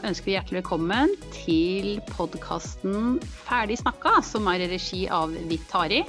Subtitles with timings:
[0.00, 6.00] Ønsker vi hjertelig velkommen til podkasten Ferdig snakka, som er i regi av Vitari.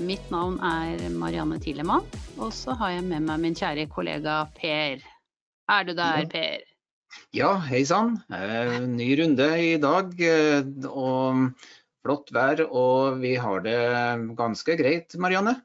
[0.00, 2.06] Mitt navn er Marianne Tilemann,
[2.40, 5.02] og så har jeg med meg min kjære kollega Per.
[5.70, 6.64] Er du der, Per?
[7.36, 8.16] Ja, hei sann.
[8.30, 10.14] Ny runde i dag.
[10.20, 11.50] eh, Og
[12.00, 13.76] flott vær, og vi har det
[14.38, 15.58] ganske greit, Marianne.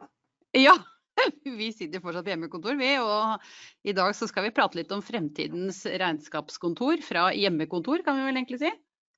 [0.56, 0.76] Ja,
[1.60, 2.92] vi sitter fortsatt på hjemmekontor, vi.
[3.02, 8.28] Og i dag så skal vi prate litt om fremtidens regnskapskontor fra hjemmekontor, kan vi
[8.28, 8.73] vel egentlig si?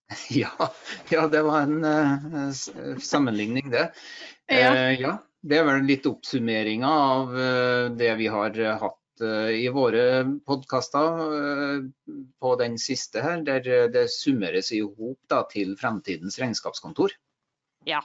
[0.41, 0.69] Ja,
[1.11, 3.89] ja det var en uh, sammenligning, det.
[4.47, 4.71] Ja.
[4.71, 10.27] Uh, ja, det er vel litt oppsummeringa av uh, det vi har hatt i våre
[10.45, 11.87] podkaster
[12.37, 17.15] på den siste her, der det summeres i hop til fremtidens regnskapskontor.
[17.87, 18.01] Ja,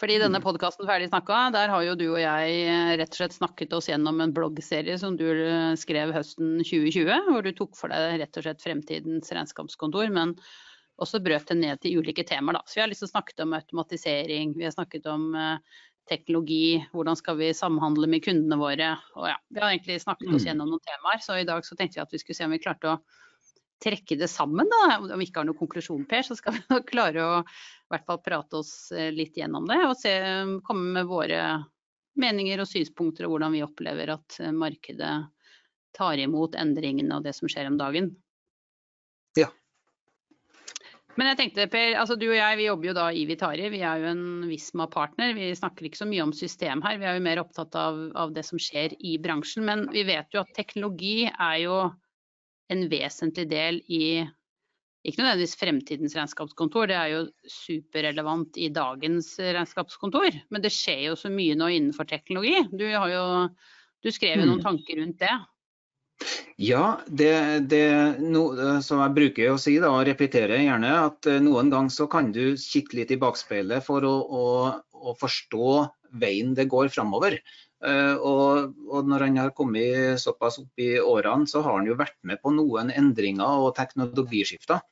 [0.00, 3.36] fordi denne podkasten Ferdig snakka, der har jo du og jeg eh, rett og slett
[3.38, 7.92] snakket oss gjennom en bloggserie som du eh, skrev høsten 2020, hvor du tok for
[7.94, 10.34] deg rett og slett fremtidens regnskapskontor, men
[11.00, 12.58] også brøt det ned til ulike temaer.
[12.58, 12.62] Da.
[12.68, 15.80] Så vi har liksom snakket om automatisering, vi har snakket om eh,
[16.12, 18.92] teknologi, hvordan skal vi samhandle med kundene våre.
[19.16, 20.48] Og ja, vi har egentlig snakket oss Mm.
[20.50, 22.60] gjennom noen temaer, så i dag så tenkte vi at vi skulle se om vi
[22.60, 23.00] klarte å
[23.82, 24.70] trekke det sammen.
[24.70, 24.98] Da.
[25.00, 28.22] Om vi ikke har noen konklusjon, Per, så skal vi klare å i hvert fall
[28.24, 30.14] prate oss eh, litt gjennom det og se,
[30.64, 31.42] komme med våre
[32.20, 35.14] meninger og synspunkter og hvordan vi opplever at eh, markedet
[35.96, 38.14] tar imot endringene og det som skjer om dagen.
[39.36, 39.50] Ja.
[41.20, 43.68] Men jeg tenkte, Per, altså du og jeg vi jobber jo da i Vitari.
[43.74, 45.34] Vi er jo en Visma-partner.
[45.36, 48.32] Vi snakker ikke så mye om system her, vi er jo mer opptatt av, av
[48.32, 49.66] det som skjer i bransjen.
[49.68, 51.76] Men vi vet jo at teknologi er jo
[52.72, 54.04] en vesentlig del i
[55.02, 60.36] ikke nødvendigvis fremtidens regnskapskontor, det er jo superrelevant i dagens regnskapskontor.
[60.54, 62.60] Men det skjer jo så mye nå innenfor teknologi.
[62.70, 63.24] Du, har jo,
[64.04, 64.66] du skrev jo noen Mm.
[64.68, 65.32] tanker rundt det.
[66.62, 67.32] Ja, det,
[67.72, 68.44] det no,
[68.84, 72.30] som jeg bruker å si, da, og repetere gjerne, at eh, noen ganger så kan
[72.30, 74.44] du kikke litt i bakspeilet for å, å,
[74.94, 75.72] å forstå
[76.22, 77.40] veien det går framover.
[77.82, 81.98] Eh, og, og når han har kommet såpass opp i årene, så har han jo
[81.98, 84.84] vært med på noen endringer og teknologiskifter.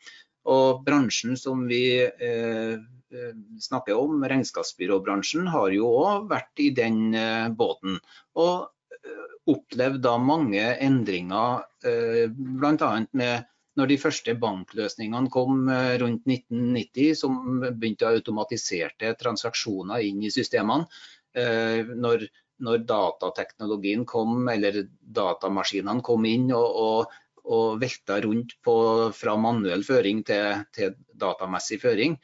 [0.51, 7.15] Og bransjen som vi eh, eh, snakker om, regnskapsbyråbransjen, har jo òg vært i den
[7.15, 8.01] eh, båten.
[8.41, 12.91] Og eh, opplevd da mange endringer, eh, bl.a.
[13.13, 13.47] med
[13.79, 20.89] når de første bankløsningene kom rundt 1990, som begynte å automatiserte transaksjoner inn i systemene.
[21.33, 22.27] Når,
[22.63, 27.15] når datateknologien kom, eller datamaskinene kom inn og, og,
[27.51, 28.75] og velta rundt på,
[29.17, 32.19] fra manuell føring til, til datamessig føring.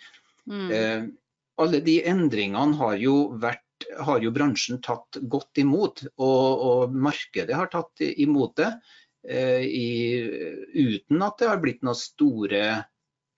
[0.46, 0.66] Mm.
[0.70, 1.06] Eh,
[1.62, 7.56] alle de endringene har jo, vært, har jo bransjen tatt godt imot, og, og markedet
[7.56, 8.70] har tatt imot det.
[9.28, 9.88] eh, i,
[10.74, 12.62] uten at det har blitt noen store,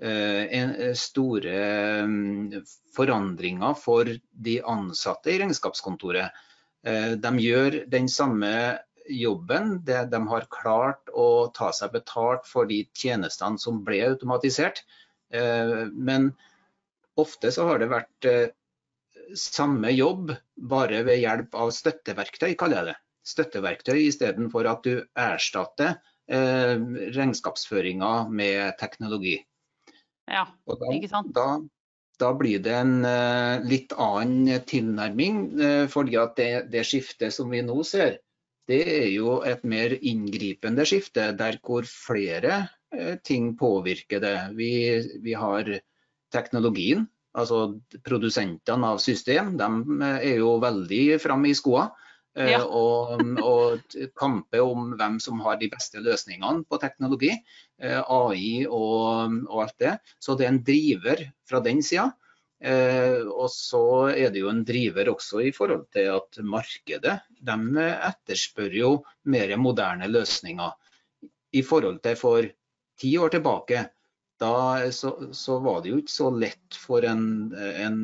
[0.02, 1.62] eh, store
[2.08, 2.66] mm,
[2.96, 6.44] forandringer for de ansatte i regnskapskontoret.
[6.86, 8.52] Eh, de gjør den samme
[9.08, 9.78] jobben.
[9.86, 14.84] De har klart å ta seg betalt for de tjenestene som ble automatisert.
[15.32, 16.32] Eh, men
[17.18, 18.46] ofte så har det vært eh,
[19.36, 22.98] samme jobb, bare ved hjelp av støtteverktøy, kaller jeg det.
[23.28, 29.38] Støtteverktøy istedenfor at du erstatter regnskapsføringa med teknologi.
[30.28, 30.42] Ja,
[30.92, 31.30] ikke sant?
[31.32, 31.56] da,
[32.18, 37.50] da blir det en eh, litt annen tilnærming, eh, fordi at det, det skiftet som
[37.52, 38.18] vi nå ser,
[38.68, 44.36] det er jo et mer inngripende skifte, der hvor flere eh, ting påvirker det.
[44.58, 44.72] Vi,
[45.24, 45.70] vi har
[46.34, 47.06] teknologien,
[47.38, 51.88] altså produsentene av system, de er jo veldig framme i skoa.
[52.38, 52.60] Ja.
[52.62, 57.32] Og, og kampe om hvem som har de beste løsningene på teknologi.
[57.82, 59.96] AI og, og alt det.
[60.22, 62.12] Så det er en driver fra den sida.
[62.58, 67.84] Eh, og så er det jo en driver også i forhold til at markedet de
[67.86, 68.90] etterspør jo
[69.30, 70.72] mer moderne løsninger.
[71.54, 72.48] I forhold til for
[72.98, 73.84] ti år tilbake,
[74.38, 78.02] da så, så var det jo ikke så lett for en, en,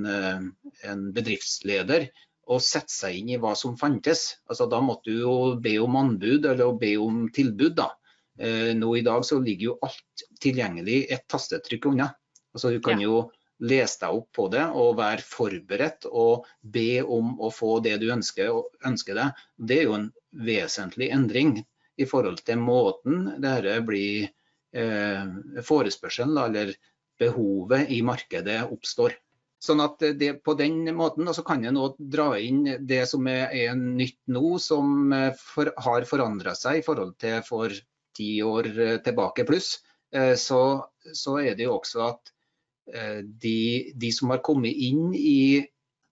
[0.86, 2.08] en bedriftsleder
[2.50, 4.24] å sette seg inn i hva som fantes.
[4.50, 7.74] Altså, da måtte du jo be om anbud eller be om tilbud.
[7.78, 7.90] da.
[8.38, 12.10] Eh, nå i dag så ligger jo alt tilgjengelig et tastetrykk unna.
[12.54, 13.08] Altså, du kan Ja.
[13.08, 13.30] jo
[13.62, 18.08] lese deg opp på det og være forberedt og be om å få det du
[18.12, 18.50] ønsker,
[18.86, 19.44] ønsker deg.
[19.56, 20.08] Det er jo en
[20.44, 21.58] vesentlig endring
[21.96, 24.26] i forhold til måten dette blir
[24.74, 25.28] eh,
[25.62, 26.74] forespørselen eller
[27.20, 29.14] behovet i markedet oppstår.
[29.64, 33.78] Sånn at det, På den måten så kan nå dra inn det som er, er
[33.78, 37.72] nytt nå, som eh, for, har forandra seg i forhold til for
[38.18, 39.78] ti år eh, tilbake pluss.
[40.38, 40.58] så,
[41.10, 42.30] så, er det jo også at
[42.84, 45.64] de, de, som har kommet inn i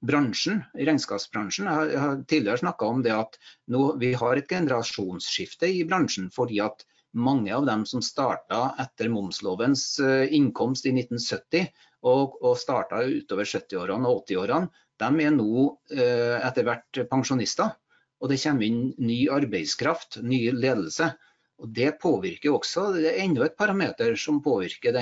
[0.02, 3.36] bransjen, regnskapsbransjen, jeg har tidligere snakka om det at
[3.70, 9.12] nå, vi har et generasjonsskifte i bransjen fordi at mange av dem som starta etter
[9.12, 9.84] momslovens
[10.32, 11.68] innkomst i 1970
[12.08, 14.72] og, og starta utover 70-årene og 80-årene,
[15.02, 17.76] de er nå etter hvert pensjonister
[18.22, 21.10] og det kommer inn ny arbeidskraft, ny ledelse.
[21.62, 24.94] Og Det påvirker også, det er enda et parameter som påvirker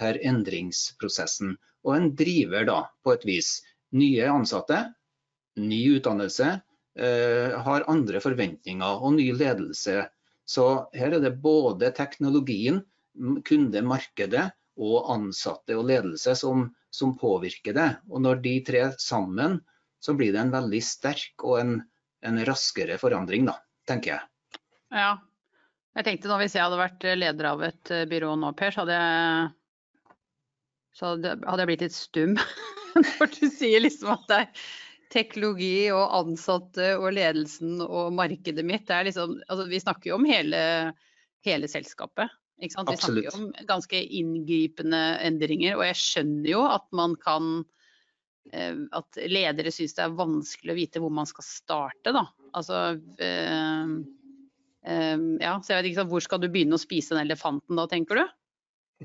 [0.00, 1.56] denne endringsprosessen.
[1.84, 3.52] Og en driver da, på et vis.
[3.92, 4.78] Nye ansatte,
[5.60, 6.48] ny utdannelse,
[6.98, 10.06] eh, har andre forventninger og ny ledelse.
[10.48, 12.82] Så her er det både teknologien,
[13.44, 14.48] kundemarkedet
[14.80, 17.90] og ansatte og ledelse som, som påvirker det.
[18.08, 19.60] Og når de tre sammen,
[20.02, 21.74] så blir det en veldig sterk og en
[22.22, 23.56] en raskere forandring, da,
[23.88, 24.60] tenker jeg.
[24.94, 25.12] Ja.
[25.92, 28.84] Jeg tenkte da Hvis jeg hadde vært leder av et eh, byrå nå, Per, så
[28.84, 29.50] hadde jeg,
[30.96, 32.36] så hadde, jeg blitt litt stum.
[33.18, 34.64] Når du sier liksom at det er
[35.12, 38.86] teknologi og ansatte og ledelsen og markedet mitt.
[38.88, 40.62] Det er liksom, altså vi snakker jo om hele,
[41.44, 42.32] hele selskapet.
[42.62, 42.88] Ikke sant?
[42.88, 43.28] Vi Absolutt.
[43.28, 45.76] snakker jo om ganske inngripende endringer.
[45.76, 47.62] Og jeg skjønner jo at man kan
[48.50, 52.14] Eh, at ledere syns det er vanskelig å vite hvor man skal starte.
[52.14, 52.26] Da.
[52.58, 53.92] Altså, øh,
[54.92, 57.86] øh, ja, så jeg vet ikke, Hvor skal du begynne å spise den elefanten da,
[57.90, 58.24] tenker du?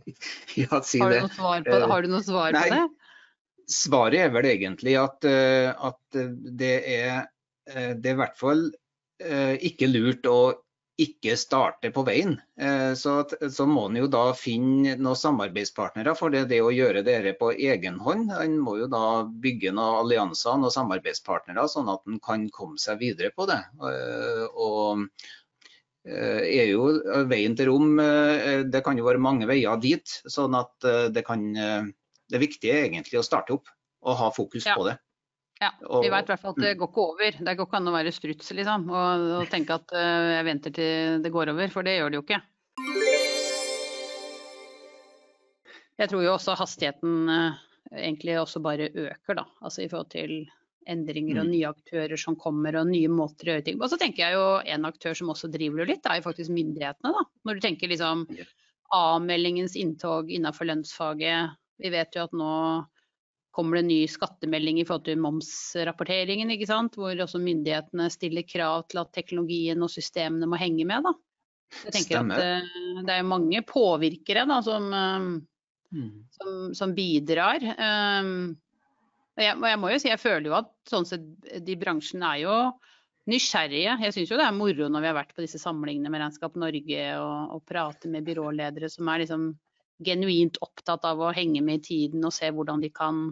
[0.61, 1.23] Ja, si har, det.
[1.27, 2.85] Du på, har du noe svar Nei, på det?
[3.71, 6.19] Svaret er vel egentlig at, at
[6.61, 7.25] det, er,
[7.67, 8.61] det er i hvert fall
[9.19, 10.39] ikke lurt å
[10.97, 13.19] ikke starte på veien, eh, så,
[13.53, 16.15] så må en jo da finne noen samarbeidspartnere.
[16.17, 20.01] For det, det å gjøre dette på egen hånd, en må jo da bygge noen
[20.01, 23.59] allianser noen samarbeidspartnere, sånn at en kan komme seg videre på det.
[23.77, 25.35] Eh, og eh,
[26.07, 26.86] er jo
[27.27, 27.98] veien til rom
[28.71, 30.07] Det kan jo være mange veier dit.
[30.31, 33.68] sånn at det kan Det viktige er egentlig å starte opp
[34.07, 34.77] og ha fokus ja.
[34.77, 34.95] på det.
[35.59, 37.38] Ja, vi vet i hvert fall at det går ikke over.
[37.44, 41.24] Det går ikke an å være struts liksom, og, og tenke at jeg venter til
[41.24, 42.42] det går over, for det gjør det jo ikke.
[45.98, 47.25] Jeg tror jo også hastigheten
[47.95, 49.45] egentlig også bare øker, da.
[49.62, 50.33] Altså i forhold til
[50.88, 51.51] endringer og mm.
[51.54, 53.86] nye aktører som kommer og nye måter å gjøre ting på.
[53.88, 54.45] Og så tenker jeg jo
[54.75, 57.25] en aktør som også driver litt, er jo faktisk myndighetene, da.
[57.48, 58.25] Når du tenker liksom
[58.95, 61.57] avmeldingens inntog innenfor lønnsfaget.
[61.78, 62.54] Vi vet jo at nå
[63.57, 66.98] kommer det en ny skattemelding i forhold til momsrapporteringen, ikke sant?
[67.00, 71.07] hvor også myndighetene stiller krav til at teknologien og systemene må henge med.
[71.07, 71.16] Da.
[71.88, 72.38] Jeg tenker Stemmer.
[72.38, 76.13] at uh, Det er mange påvirkere da, som, uh, mm.
[76.38, 77.66] som, som bidrar.
[77.75, 78.54] Um,
[79.38, 81.25] jeg, jeg, må jo si, jeg føler jo at sånn sett,
[81.63, 82.57] de bransjene er jo
[83.28, 83.98] nysgjerrige.
[84.06, 86.56] Jeg syns jo det er moro når vi har vært på disse samlingene med Regnskap
[86.60, 89.50] Norge og, og prater med byråledere som er liksom
[90.06, 93.30] genuint opptatt av å henge med i tiden og se hvordan de kan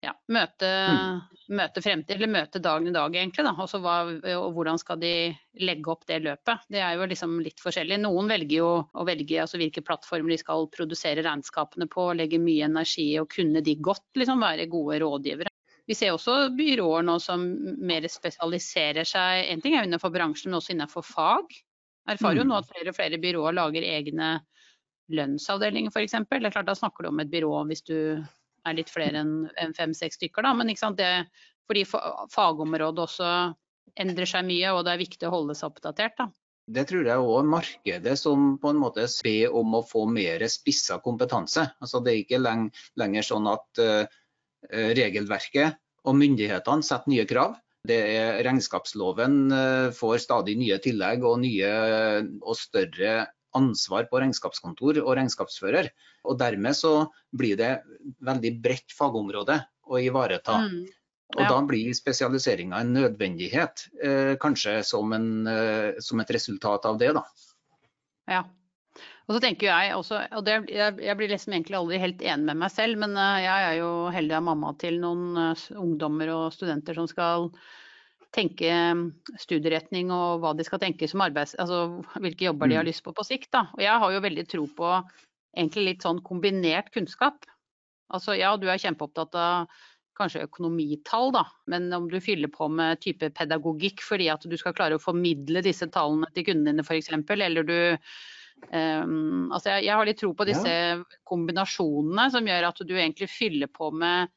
[0.00, 1.18] ja, møte, mm.
[1.58, 3.44] møte, fremtid, eller møte dagen i dag, egentlig.
[3.44, 3.52] Da.
[3.60, 3.96] Også hva,
[4.38, 5.12] og hvordan skal de
[5.60, 6.64] legge opp det løpet.
[6.72, 7.98] Det er jo liksom litt forskjellig.
[8.00, 12.70] Noen velger jo å velge altså hvilke plattformer de skal produsere regnskapene på, legge mye
[12.70, 15.52] energi og kunne de godt, liksom være gode rådgivere.
[15.90, 17.44] Vi ser også byråer nå som
[17.82, 21.50] mer spesialiserer seg, en ting er innenfor bransjen, men også innenfor fag.
[22.08, 22.58] Erfarer jo nå mm.
[22.60, 24.36] at flere og flere byråer lager egne
[25.10, 26.14] lønnsavdelinger f.eks.
[26.64, 27.96] Da snakker du om et byrå hvis du
[28.66, 30.44] er litt flere enn fem-seks stykker.
[30.46, 30.52] Da.
[30.56, 31.10] Men det,
[31.70, 33.30] fordi fagområdet også
[34.00, 36.18] endrer seg mye, og det er viktig å holde seg oppdatert.
[36.18, 36.28] Da.
[36.70, 41.00] Det tror jeg òg markedet som på en måte ber om å få mer spissa
[41.02, 41.66] kompetanse.
[41.82, 42.42] Altså det er ikke
[43.00, 44.04] lenger sånn at uh,
[44.70, 47.58] regelverket og myndighetene setter nye krav.
[47.86, 51.72] Det er Regnskapsloven uh, får stadig nye tillegg og nye
[52.38, 53.14] og større
[53.56, 55.90] ansvar på regnskapskontor og regnskapsfører.
[56.28, 56.94] Og dermed så
[57.36, 57.74] blir det
[58.26, 60.60] veldig bredt fagområde å ivareta.
[60.66, 60.86] Mm.
[61.36, 61.50] Og ja.
[61.52, 67.12] da blir spesialiseringa en nødvendighet, eh, kanskje som, en, eh, som, et resultat av det.
[67.14, 67.22] da.
[68.30, 68.42] Ja.
[69.30, 72.48] Og så tenker jeg også, og det, jeg, jeg, blir liksom egentlig aldri helt enig
[72.48, 76.32] med meg selv, men uh, jeg er jo heldig av mamma til noen uh, ungdommer
[76.34, 77.46] og studenter som skal
[78.34, 79.04] tenke mm,
[79.40, 81.56] studieretning og hva de skal tenke som arbeids...
[81.60, 82.90] Altså hvilke jobber de har mm.
[82.90, 83.50] lyst på på sikt.
[83.56, 83.66] Da.
[83.76, 84.90] Og jeg har jo veldig tro på
[85.56, 87.46] egentlig litt sånn kombinert kunnskap.
[88.14, 89.70] Altså ja, du er kjempeopptatt av
[90.20, 94.74] kanskje økonomitall, da, men om du fyller på med type pedagogikk fordi at du skal
[94.76, 97.78] klare å formidle disse tallene til kundene dine f.eks., eller du
[98.74, 100.98] um, altså jeg, jeg, har litt tro på disse ja.
[101.28, 104.32] kombinasjonene som gjør at du egentlig fyller på med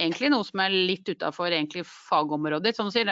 [0.00, 1.52] egentlig noe som er litt utafor
[1.84, 3.10] fagområdet ditt, sånn sier,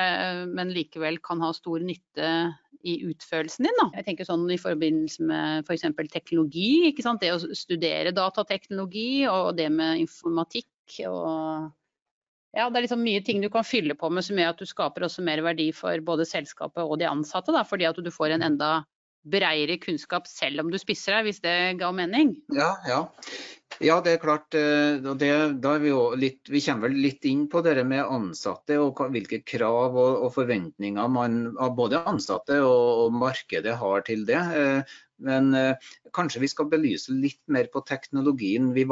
[0.48, 2.32] men likevel kan ha stor nytte
[2.86, 3.78] i utførelsen din.
[3.80, 3.88] Da.
[3.98, 5.86] Jeg tenker sånn I forbindelse med f.eks.
[5.96, 6.94] For teknologi.
[6.94, 10.70] Det å studere datateknologi og det med informatikk.
[11.10, 11.72] og
[12.54, 14.68] ja, Det er liksom mye ting du kan fylle på med som gjør at du
[14.68, 17.54] skaper også mer verdi for både selskapet og de ansatte.
[17.54, 18.72] Da, fordi at du får en enda
[19.30, 22.34] bredere kunnskap selv om du spisser deg, hvis det ga mening?
[22.54, 23.00] Ja, ja.
[23.84, 24.54] ja det er klart.
[24.56, 25.30] Eh, det,
[25.84, 30.24] vi, litt, vi, kommer vel litt inn på det med ansatte og hvilke krav og,
[30.26, 31.38] og forventninger man,
[31.78, 34.42] både ansatte og, og, markedet har til det.
[34.62, 38.72] Eh, men eh, kanskje vi skal belyse litt mer på teknologien.
[38.74, 38.84] Vi,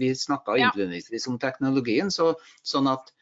[0.00, 2.32] vi snakka innledningsvis om teknologien, så,
[2.66, 3.12] sånn at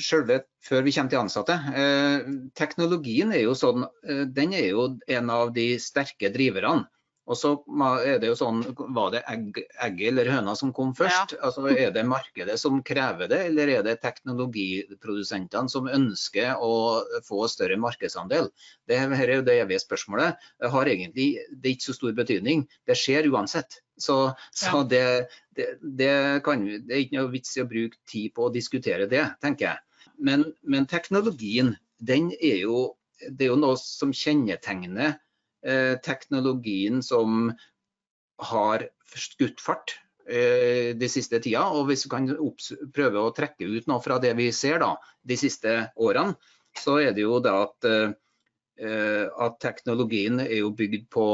[0.00, 4.24] Selve, før vi kommer til ansatte, eh, teknologien er jo sånn, eh,
[4.58, 6.88] er jo en av de sterke driverne.
[7.30, 7.52] Og så
[8.02, 11.36] er det jo sånn, Var det egg, egget eller høna som kom først?
[11.36, 11.38] Ja.
[11.46, 16.72] Altså, Er det markedet som krever det, eller er det teknologiprodusentene som ønsker å
[17.26, 18.50] få større markedsandel?
[18.90, 20.42] Det her er jo det evige spørsmålet.
[20.58, 22.66] Det har egentlig det er ikke så stor betydning.
[22.86, 23.78] Det skjer uansett.
[24.02, 28.32] Så, så det, det, det, kan, det, er ikke noe vits i å bruke tid
[28.34, 30.08] på å diskutere det, tenker jeg.
[30.18, 32.96] Men, men teknologien, den er jo,
[33.28, 35.20] det er jo noe som kjennetegner
[36.02, 37.52] teknologien som
[38.42, 39.94] har skutt fart
[40.28, 41.64] eh, de siste tida.
[41.76, 42.28] Og hvis vi kan
[42.94, 46.36] prøve å trekke ut noe fra det vi ser da, de siste årene,
[46.78, 51.26] så er det jo da at, eh, at teknologien er jo bygd på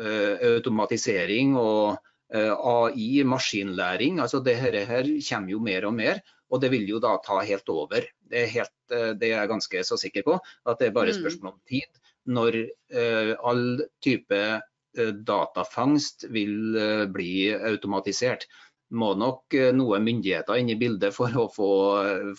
[0.00, 1.98] automatisering og
[2.30, 4.20] AI, maskinlæring.
[4.22, 7.40] altså det her, her kommer jo mer og mer, og det vil jo da ta
[7.42, 8.06] helt over.
[8.22, 11.18] Det er, helt, det er jeg ganske så sikker på, at det er bare mm.
[11.18, 18.46] spørsmål om tid når eh, all type eh, datafangst vil eh, bli automatisert.
[18.90, 21.72] Må nok noe myndigheter inn i bildet for å få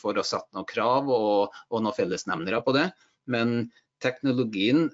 [0.02, 2.90] for å satt noen krav og, og noen fellesnevnere på det.
[3.32, 3.70] Men
[4.04, 4.90] teknologien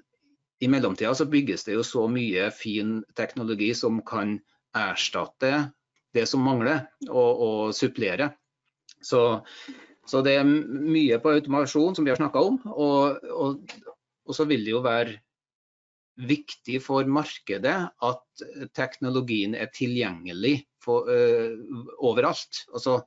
[0.62, 4.36] i mellomtida så bygges det jo så mye fin teknologi som kan
[4.76, 5.72] erstatte
[6.14, 8.32] det som mangler, og, og supplere.
[9.04, 9.42] Så,
[10.08, 12.58] så, det er mye på automasjon som vi har snakka om.
[12.72, 13.76] Og, og,
[14.28, 15.16] og så vil det jo være
[16.28, 18.42] viktig for markedet at
[18.74, 22.64] teknologien er tilgjengelig for, uh, overalt.
[22.74, 22.98] Altså,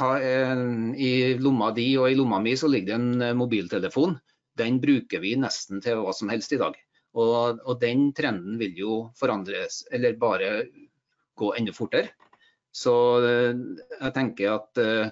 [0.00, 0.58] er,
[0.94, 4.16] I lomma di og i lomma mi så ligger det en uh, mobiltelefon.
[4.58, 6.74] Den bruker vi nesten til hva som helst i dag.
[7.14, 10.50] Og, og, den trenden vil jo forandres, eller bare
[11.38, 12.12] gå enda fortere.
[12.74, 13.54] Så uh,
[13.94, 15.08] jeg tenker at Eh,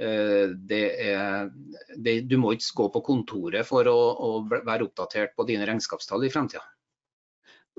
[0.00, 1.50] er,
[1.96, 6.24] det, du må ikke gå på kontoret for å, å være oppdatert på dine regnskapstall
[6.24, 6.64] i fremtida.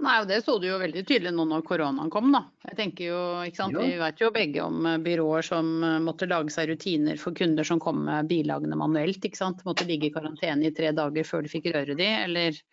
[0.01, 2.31] Nei, og Det så du jo veldig tydelig nå når koronaen kom.
[2.33, 2.45] da.
[2.69, 3.77] Jeg tenker jo, ikke sant?
[3.77, 3.85] Ja.
[3.85, 7.67] Vi vet jo begge om eh, byråer som eh, måtte lage seg rutiner for kunder
[7.67, 9.21] som kom med bilagene manuelt.
[9.21, 9.61] ikke sant?
[9.67, 12.07] Måtte ligge i karantene i tre dager før de fikk røre de.
[12.23, 12.63] eller...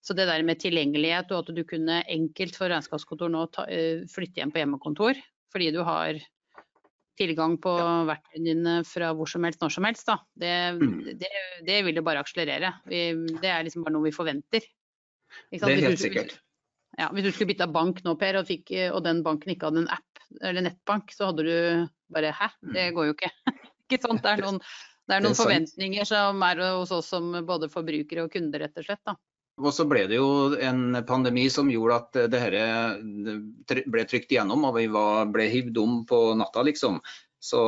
[0.00, 3.66] Så det der med tilgjengelighet og at du kunne enkelt for regnskapskontor nå ta,
[4.08, 5.18] flytte hjem på hjemmekontor
[5.52, 6.16] fordi du har
[7.20, 7.88] tilgang på ja.
[8.08, 10.18] verktøyene dine fra hvor som helst, når som helst, da.
[10.40, 10.92] Det, mm.
[11.20, 11.32] det,
[11.66, 12.72] det vil jo bare akselerere.
[12.88, 13.02] Vi,
[13.40, 14.66] det er liksom bare noe vi forventer.
[15.52, 16.38] Det er helt sikkert.
[16.98, 19.84] Ja, hvis du skulle bytta bank nå, Per, og, fikk, og, den banken ikke hadde
[19.84, 21.56] en app eller nettbank, så hadde du
[22.10, 22.94] bare Hæ, det mm.
[22.96, 23.30] går jo ikke.
[23.86, 24.22] ikke sant?
[24.24, 24.60] Det er noen,
[25.06, 28.82] det er noen er forventninger som er hos oss som både forbrukere og kunder, rett
[28.82, 29.02] og slett.
[29.06, 29.16] da.
[29.60, 34.64] Og så ble det jo en pandemi som gjorde at det dette ble trykt igjennom,
[34.68, 37.00] og vi var, ble hivd om på natta, liksom.
[37.40, 37.60] Så,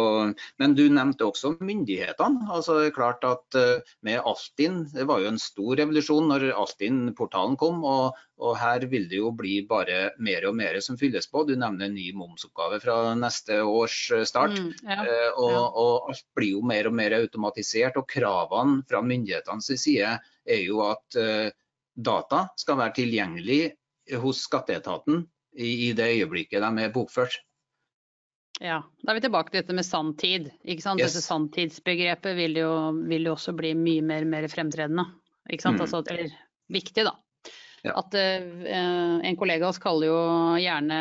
[0.60, 2.44] men du nevnte også myndighetene.
[2.52, 6.50] altså det er klart at eh, med Altinn, Det var jo en stor revolusjon når
[6.52, 7.80] Altinn-portalen kom.
[7.88, 11.46] Og, og, her vil det jo bli bare mer og mer som fylles på.
[11.48, 14.60] Du nevner en ny momsoppgave fra neste års eh, start.
[14.60, 15.64] Mm, ja, eh, og, ja.
[15.64, 17.96] og, alt blir jo mer og mer automatisert.
[17.96, 21.16] Og kravene fra myndighetenes side er jo at
[21.94, 23.62] data skal være tilgjengelig
[24.22, 25.24] hos skatteetaten
[25.56, 27.38] i, i det øyeblikket de er bokført.
[28.62, 30.50] Ja, Da er vi tilbake til dette med sanntid.
[30.62, 31.00] ikke sant?
[31.00, 31.14] Yes.
[31.14, 32.70] Dette Sanntidsbegrepet vil jo,
[33.08, 35.06] vil jo, også bli mye mer, mer fremtredende.
[35.50, 35.80] ikke sant?
[35.80, 35.86] Mm.
[35.86, 36.36] Altså, eller
[36.70, 37.16] viktig, da.
[37.82, 37.96] Ja.
[37.98, 40.20] At uh, En kollega av oss kaller jo
[40.62, 40.98] gjerne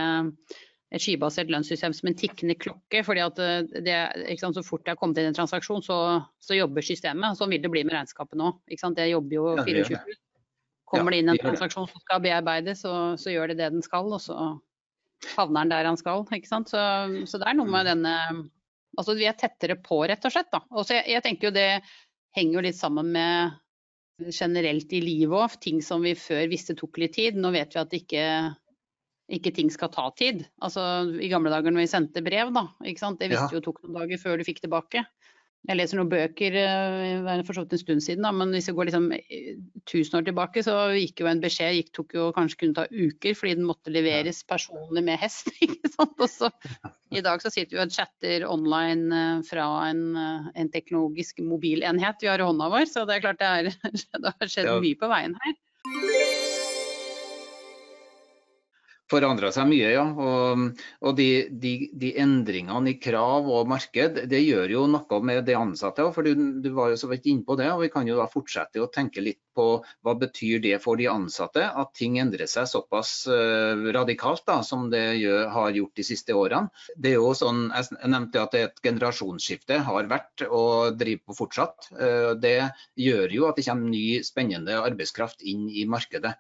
[0.91, 3.03] et skybasert lønnssystem som en tikkende klokke.
[3.05, 4.00] fordi at eh, det,
[4.41, 5.98] sant, Så fort det har kommet inn en transaksjon, så,
[6.43, 7.38] så jobber systemet.
[7.39, 8.51] Sånn vil det bli med regnskapet nå.
[8.67, 10.01] Det jobber jo 24 ja,
[10.91, 14.12] Kommer det inn en transaksjon som skal bearbeides, så, så, gjør det det den skal,
[14.12, 14.38] og så
[15.38, 16.25] havner den der han skal.
[16.36, 16.71] ikke sant?
[16.71, 16.81] Så,
[17.29, 18.15] så det er noe med denne
[19.00, 20.50] Altså vi er tettere på, rett og slett.
[20.51, 20.60] da.
[20.75, 21.67] Også jeg, jeg tenker jo det
[22.36, 23.53] henger jo litt sammen med
[24.36, 25.55] generelt i livet òg.
[25.63, 27.39] Ting som vi før visste tok litt tid.
[27.39, 28.25] Nå vet vi at ikke,
[29.38, 30.43] ikke ting skal ta tid.
[30.60, 30.83] Altså
[31.24, 32.65] I gamle dager når vi sendte brev, da.
[32.83, 33.55] Det visste ja.
[33.55, 35.05] jo tok noen dager før du fikk tilbake.
[35.70, 38.75] Jeg leser noen bøker, eh, for så vidt en stund siden, da, men hvis vi
[38.77, 39.51] går liksom eh,
[39.89, 43.38] tusen år tilbake, så gikk jo en beskjed gikk, tok jo kanskje kunne ta uker,
[43.38, 45.53] fordi den måtte leveres personlig med hest.
[45.65, 46.18] ikke sant?
[46.18, 46.50] Og så,
[47.13, 52.32] I dag så sitter vi og chatter online eh, fra en, en teknologisk mobilenhet vi
[52.32, 55.13] har i hånda vår, så det er klart det, er, det har skjedd mye på
[55.13, 55.60] veien her.
[59.12, 60.06] Forandra seg mye, ja.
[60.08, 65.44] Og, og de, de, de, endringene i krav og marked, det gjør jo noe med
[65.48, 66.06] de ansatte.
[66.15, 68.27] For du, du, var jo så vidt inne på det, og vi kan jo da
[68.32, 69.68] fortsette å tenke litt på
[70.06, 74.88] hva betyr det for de ansatte at ting endrer seg såpass uh, radikalt da, som
[74.94, 76.72] det gjør, har gjort de siste årene.
[76.96, 81.91] Det er jo sånn, Jeg nevnte at et generasjonsskifte har vært og driver på fortsatt.
[81.91, 86.38] Uh, det gjør jo at det kommer ny, spennende arbeidskraft inn i markedet.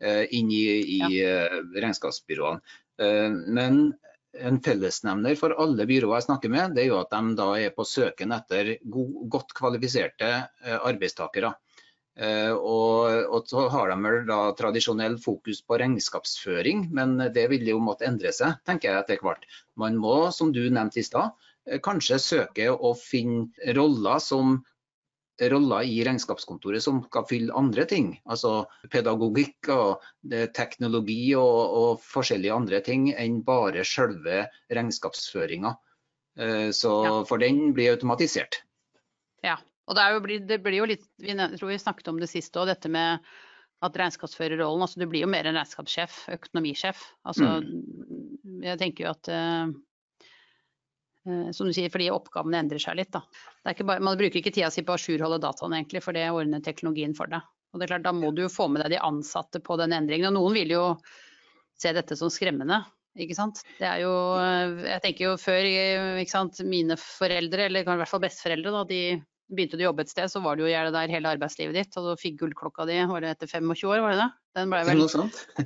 [0.00, 0.64] Eh, inn i,
[1.00, 1.24] i.
[1.24, 2.60] Eh, regnskapsbyråene.
[3.02, 3.94] Eh, men
[4.36, 7.70] en fellesnevner for alle byråer jeg snakker med, det er jo at de da er
[7.72, 10.28] på søken etter god, godt kvalifiserte
[10.76, 11.54] arbeidstakere.
[12.16, 12.98] Og,
[13.28, 18.08] og, så har de vel da tradisjonell fokus på regnskapsføring, men det vil jo måtte
[18.08, 19.48] endre seg, tenker jeg etter hvert.
[19.80, 21.32] Man må, som du nevnte i stad,
[21.84, 24.58] kanskje søke å finne roller som
[25.52, 28.12] roller i regnskapskontoret som skal fylle andre ting.
[28.24, 30.04] Altså pedagogikk og
[30.56, 35.74] teknologi og, og forskjellige andre ting enn bare selve regnskapsføringa.
[36.40, 37.16] Eh, så ja.
[37.28, 38.62] For den blir automatisert.
[39.44, 42.60] Ja, og det, jo, det, blir jo litt Vi tror vi snakket om det siste
[42.60, 43.22] òg, dette med
[43.84, 47.02] at regnskapsførerrollen altså Du blir jo mer en regnskapssjef, økonomisjef.
[47.28, 48.62] Altså, mm.
[48.64, 49.66] Jeg tenker jo at Eh,
[51.52, 53.16] som du sier, fordi oppgavene endrer seg litt.
[53.66, 57.16] Bare, man bruker ikke tida si på å ajourholde dataene, egentlig, for det ordner teknologien
[57.18, 57.44] for deg.
[57.74, 59.92] Og det er klart, Da må du jo få med deg de ansatte på den
[59.96, 60.30] endringen.
[60.30, 60.84] Og noen vil jo
[61.76, 62.84] se dette som skremmende.
[63.16, 63.62] ikke sant?
[63.78, 65.64] Det er jo, eh, Jeg tenker jo før
[66.20, 70.10] ikke sant, mine foreldre, eller i hvert fall besteforeldre, da, de begynte å jobbe et
[70.10, 71.96] sted, så var du jo gjerne der hele arbeidslivet ditt.
[71.96, 74.30] Og du fikk gullklokka di var det etter 25 år, var det det?
[74.56, 75.04] Den ble vel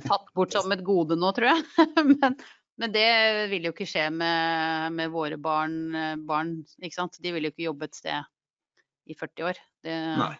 [0.05, 1.63] tatt bort som et gode nå, tror jeg.
[2.11, 2.37] Men
[2.81, 3.07] men det
[3.51, 5.93] vil jo ikke skje med, med våre barn,
[6.27, 7.19] barn, ikke sant.
[7.21, 8.31] De vil jo ikke jobbe et sted
[9.09, 9.61] i 40 år.
[9.85, 10.33] Det, Nei.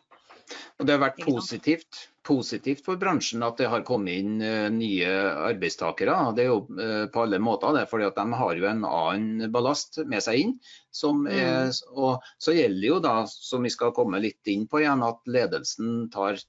[0.80, 5.10] Og det har vært positivt, positivt, for bransjen at det har kommet inn uh, nye
[5.52, 6.16] arbeidstakere.
[6.36, 10.02] Det er jo uh, på alle måter det, for de har jo en annen ballast
[10.06, 10.56] med seg inn.
[11.02, 11.28] Mm.
[11.32, 15.22] Er, og så gjelder jo da, som vi skal komme litt inn på igjen, at
[15.30, 16.42] ledelsen tar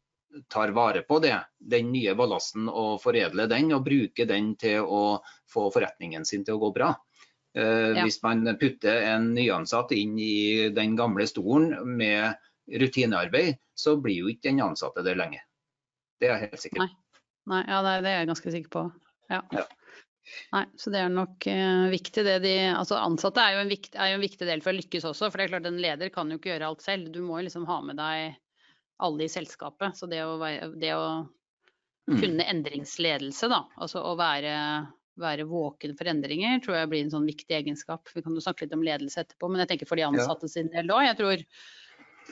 [0.49, 5.03] tar vare på det, den nye ballasten og foredler den og bruker den til å
[5.53, 6.92] få forretningen sin til å gå bra.
[7.55, 8.05] Eh, ja.
[8.05, 12.38] Hvis man putter en nyansatt inn i den gamle stolen med
[12.81, 15.42] rutinearbeid, så blir jo ikke den ansatte der lenge.
[16.21, 16.88] Det er jeg helt sikker på.
[16.88, 16.99] Nei,
[17.53, 18.88] Nei ja, det er jeg ganske sikker på.
[19.33, 19.40] Ja.
[19.53, 19.66] ja.
[20.53, 22.25] Nei, så det er nok uh, viktig.
[22.25, 25.09] Det de, altså Ansatte er jo, viktig, er jo, en viktig del for å lykkes
[25.11, 25.29] også.
[25.29, 27.11] For det er klart en leder kan jo ikke gjøre alt selv.
[27.12, 28.38] Du må jo liksom ha med deg
[29.03, 29.99] alle i selskapet.
[29.99, 30.37] Så det å,
[30.81, 32.19] det å mm.
[32.19, 34.55] kunne endringsledelse, da, altså å være,
[35.21, 38.11] være, våken for endringer, tror jeg blir en sånn viktig egenskap.
[38.15, 40.73] Vi kan jo snakke litt om ledelse etterpå, men jeg tenker for de ansatte sin
[40.73, 41.05] del òg.
[41.11, 41.47] Jeg, tror,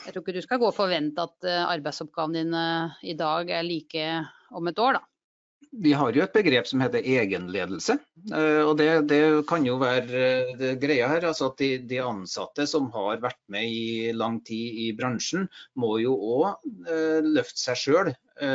[0.00, 2.66] jeg tror ikke du skal gå og forvente at eh, arbeidsoppgavene dine
[3.06, 4.10] i dag er like
[4.56, 5.06] om et år, da
[5.70, 7.94] vi har jo et begrep som heter egenledelse.
[8.34, 11.26] Eh, og det, det kan jo være eh, greia her.
[11.28, 15.46] altså at de, de, ansatte som har vært med i lang tid i bransjen,
[15.78, 18.12] må jo òg eh, løfte seg sjøl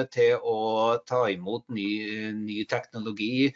[0.09, 3.51] til å ta imot ny, ny teknologi,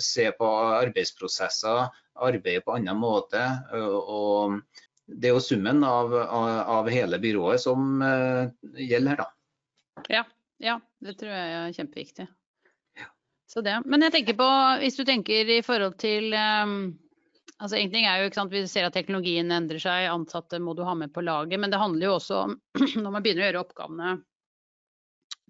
[0.00, 0.46] se på
[0.78, 3.42] arbeidsprosesser, arbeide på annen måte.
[3.76, 4.56] og
[5.04, 8.00] det er jo summen av, av, av hele byrået som
[8.72, 10.08] gjelder her, da.
[10.16, 10.24] Ja,
[10.64, 12.30] ja, det tror jeg er kjempeviktig.
[13.48, 13.78] Så det.
[13.88, 14.46] Men jeg tenker på,
[14.82, 16.90] hvis du tenker i forhold til um,
[17.56, 20.74] altså En ting er jo, ikke sant, Vi ser at teknologien endrer seg, ansatte må
[20.76, 21.56] du ha med på laget.
[21.60, 22.58] Men det handler jo også om
[23.02, 24.12] når man begynner å gjøre oppgavene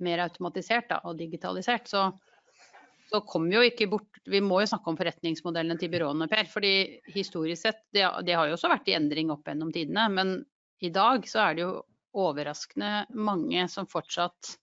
[0.06, 2.04] mer automatisert da, og digitalisert, så,
[3.10, 6.46] så kommer vi jo ikke bort Vi må jo snakke om forretningsmodellene til byråene, Per.
[6.52, 6.72] fordi
[7.16, 10.06] historisk sett, det, det har jo også vært i endring opp gjennom tidene.
[10.14, 10.32] Men
[10.84, 11.72] i dag så er det jo
[12.18, 14.54] overraskende mange som fortsatt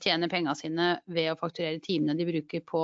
[0.00, 2.82] tjener pengene sine ved å fakturere timene de bruker på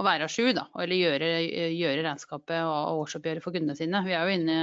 [0.00, 4.02] å være à jour, eller gjøre, eh, gjøre, regnskapet og årsoppgjøret for kundene sine.
[4.06, 4.60] Vi er jo inne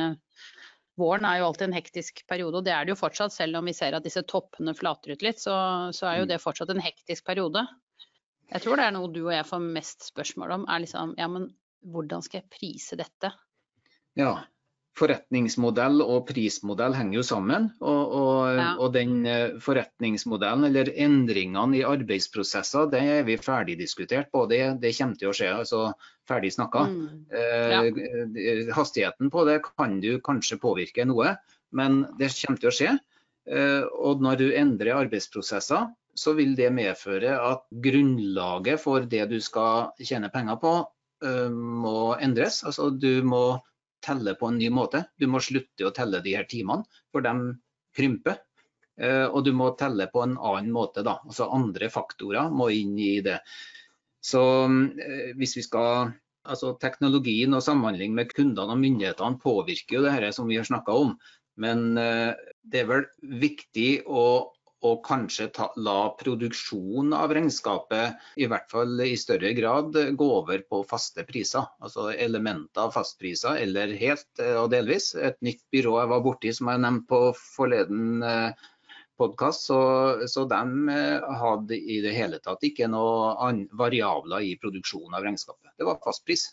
[0.97, 3.29] Våren er jo alltid en hektisk periode, og det er det jo fortsatt.
[3.29, 5.53] Selv om vi ser at disse toppene flater ut litt, så,
[5.93, 6.29] så er jo mm.
[6.31, 7.62] det fortsatt en hektisk periode.
[8.49, 11.27] Jeg tror det er noe du og jeg får mest spørsmål om, er liksom ja,
[11.29, 11.51] men
[11.86, 13.29] hvordan skal jeg prise dette?
[14.17, 14.39] Ja,
[14.97, 17.67] forretningsmodell og prismodell henger jo sammen.
[17.79, 18.69] Og, og, ja.
[18.81, 24.45] og, den eh, forretningsmodellen, eller endringene i arbeidsprosesser, det er vi ferdigdiskutert på.
[24.49, 25.51] Det, det kommer til å skje.
[25.63, 25.83] altså
[26.27, 26.88] Ferdig snakka.
[26.91, 27.05] Mm.
[27.31, 27.83] Ja.
[27.88, 31.38] Eh, hastigheten på det kan du kanskje påvirke noe,
[31.71, 32.97] men det kommer til å skje.
[33.47, 39.38] Eh, og når du endrer arbeidsprosesser, så vil det medføre at grunnlaget for det du
[39.43, 40.73] skal tjene penger på,
[41.23, 42.63] eh, må endres.
[42.65, 43.62] Altså du må
[44.03, 45.05] telle på en ny måte.
[45.19, 47.33] Du må slutte å telle de her timene, for de
[47.97, 48.39] krymper.
[48.97, 51.19] Eh, og du må telle på en annen måte, da.
[51.25, 53.39] Altså andre faktorer må inn i det.
[54.23, 56.15] Så eh, hvis vi skal
[56.47, 60.63] Altså teknologien og samhandling med kundene og myndighetene påvirker jo det her som vi har
[60.63, 61.10] snakka om.
[61.60, 63.03] Men eh, det er vel
[63.41, 64.21] viktig å
[64.85, 70.61] og kanskje ta, la produksjonen av regnskapet i hvert fall i større grad gå over
[70.69, 71.65] på faste priser.
[71.81, 75.13] Altså elementer av fastpriser, eller helt eh, og delvis.
[75.15, 78.67] Et nytt byrå jeg var borti som jeg nevnte på forleden eh,
[79.17, 79.81] podkast, så,
[80.29, 85.73] så de eh, hadde i det hele tatt ikke noen variabler i produksjonen av regnskapet.
[85.77, 86.51] Det var fastpris.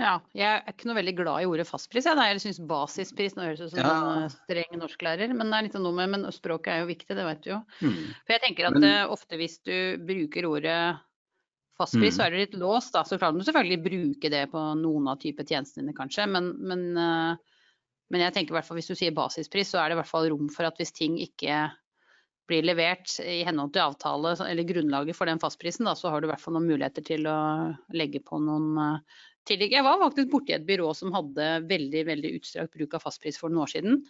[0.00, 2.06] Ja, jeg er ikke noe veldig glad i ordet fastpris.
[2.08, 3.92] Jeg, jeg syns basispris nå høres ut som ja.
[3.92, 7.16] en eh, streng norsklærer, men det er litt noe med, men språket er jo viktig,
[7.18, 7.58] det vet du jo.
[7.84, 7.98] Mm.
[8.24, 9.74] For jeg tenker at men, uh, ofte hvis du
[10.08, 10.78] bruker ordet
[11.76, 12.16] fastpris, mm.
[12.16, 12.94] så er det litt låst.
[12.96, 13.02] Da.
[13.04, 17.68] Så klarer du selvfølgelig bruke det på noen av type tjenestene kanskje, men, men, uh,
[18.08, 20.30] men jeg tenker i hvert hvis du sier basispris, så er det i hvert fall
[20.32, 21.66] rom for at hvis ting ikke
[22.48, 26.26] blir levert i henhold til avtale eller grunnlaget for den fastprisen, da, så har du
[26.26, 27.36] i hvert fall noen muligheter til å
[27.94, 29.04] legge på noen
[29.48, 29.74] tillegg.
[29.74, 33.52] Jeg var faktisk borti et byrå som hadde veldig, veldig utstrakt bruk av fastpris for
[33.52, 34.02] noen år siden.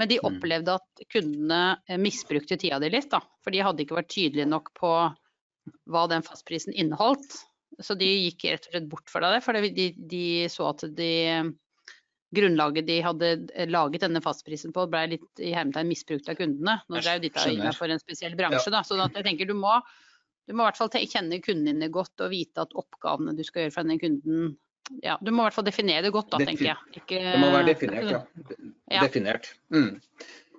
[0.00, 0.26] Men de mm.
[0.30, 3.10] opplevde at kundene eh, misbrukte tida di litt.
[3.12, 3.22] Da.
[3.44, 4.92] For de hadde ikke vært tydelige nok på
[5.90, 7.42] hva den fastprisen inneholdt.
[7.80, 9.42] Så de gikk rett og slett bort fra det.
[9.44, 11.10] For de, de så at de,
[12.34, 13.30] grunnlaget de hadde
[13.70, 16.78] laget denne fastprisen på, ble litt i hermetegn misbrukt av kundene.
[16.88, 18.78] Nå er jo dette innenfor en spesiell bransje, ja.
[18.78, 18.82] da.
[18.86, 19.74] Så jeg tenker du må,
[20.46, 23.66] du må i hvert fall kjenne kundene dine godt og vite at oppgavene du skal
[23.66, 24.52] gjøre for denne kunden
[25.02, 27.00] ja, du må i hvert fall definere det godt, da, Defin tenker jeg.
[27.00, 28.20] Ikke, det må være definert, ja.
[28.96, 29.06] ja.
[29.06, 29.50] Definert.
[29.72, 29.96] Mm.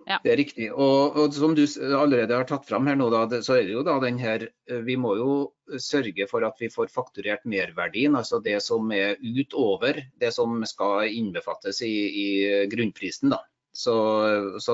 [0.08, 0.18] Ja.
[0.24, 0.68] Det er riktig.
[0.74, 1.62] Og, og, som du
[1.96, 4.82] allerede har tatt fram her nå, da, så er det jo da den her eh,
[4.88, 5.36] Vi må jo
[5.80, 11.08] sørge for at vi får fakturert merverdien, altså det som er utover det som skal
[11.12, 11.94] innbefattes i,
[12.26, 12.28] i
[12.72, 13.32] grunnprisen.
[13.36, 13.44] da.
[13.72, 13.96] Så,
[14.60, 14.74] så,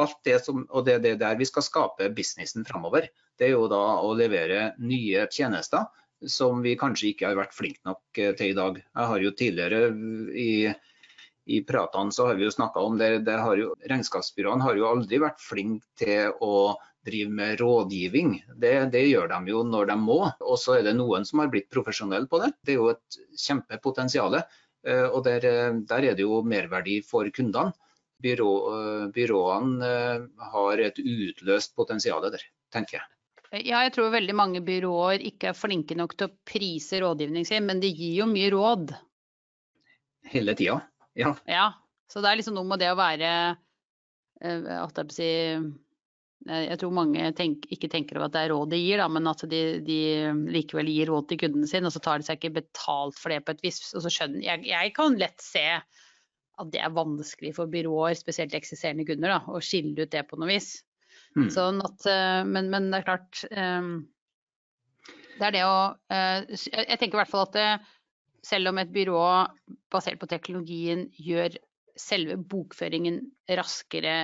[0.00, 3.10] alt det som, og det er der vi skal skape businessen framover.
[3.36, 5.84] Det er jo da å levere nye tjenester
[6.24, 8.80] som vi kanskje ikke har vært flinke nok eh, til i dag.
[8.80, 9.80] Jeg har jo tidligere
[10.32, 10.50] i,
[11.46, 14.90] i pratene så har vi jo snakka om det, det har jo, Regnskapsbyråene har jo
[14.90, 16.76] aldri vært flinke til å
[17.06, 18.32] drive med rådgivning.
[18.58, 20.20] Det, det, gjør de jo når de må.
[20.42, 22.50] Og så er det noen som har blitt profesjonelle på det.
[22.66, 24.40] Det er jo et kjempepotensial.
[24.40, 25.46] Eh, og der,
[25.86, 27.76] der er det jo merverdi for kundene.
[28.24, 29.92] Byrå, eh, byråene
[30.54, 33.06] har et utløst potensial der, tenker jeg.
[33.54, 37.66] Ja, jeg tror veldig mange byråer ikke er flinke nok til å prise rådgivning sin,
[37.68, 38.94] men de gir jo mye råd.
[40.32, 40.80] Hele tida,
[41.14, 41.32] ja.
[41.46, 41.66] ja.
[42.10, 43.30] Så det er liksom noe med det å være
[44.42, 45.28] eh, at jeg, si,
[46.48, 49.06] eh, jeg tror mange tenk, ikke tenker over at det er råd de gir, da,
[49.12, 50.00] men at de, de,
[50.54, 53.44] likevel gir råd til kundene sine, og så tar de seg ikke betalt for det
[53.46, 55.68] på et visst og så skjønner, jeg, jeg kan lett se
[56.56, 60.38] at det er vanskelig for byråer, spesielt eksisterende kunder, da, å skille ut det på
[60.40, 60.78] noe vis.
[61.36, 61.50] Mm.
[61.52, 64.06] Sånn at, eh, men, men, det er klart um,
[65.36, 67.66] Det er det å uh, Jeg tenker i hvert fall at det,
[68.46, 69.20] selv om et byrå
[69.92, 71.58] basert på teknologien gjør
[71.96, 73.20] selve bokføringen
[73.58, 74.16] raskere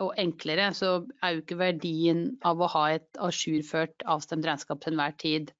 [0.00, 4.94] og enklere, så er jo ikke verdien av å ha et ajourført, avstemt regnskap til
[4.94, 5.52] enhver tid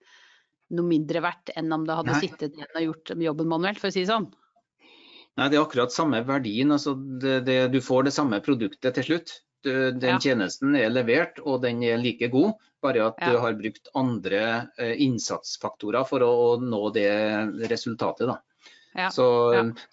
[0.77, 2.23] noe mindre verdt enn om det hadde Nei.
[2.25, 4.31] sittet igjen og gjort jobben manuelt, for å si det sånn.
[5.39, 6.73] Nei, det er akkurat samme verdien.
[6.75, 9.37] Altså det, det, du får det samme produktet til slutt.
[9.66, 13.33] Eh, den tjenesten er levert og den er like god, bare at ja.
[13.33, 14.44] du har brukt andre
[14.79, 17.11] eh, innsatsfaktorer for å nå det
[17.68, 18.31] resultatet.
[18.31, 18.38] Da.
[18.96, 19.11] Ja.
[19.14, 19.27] Så,